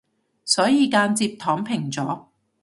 [0.45, 2.25] 所以間接躺平咗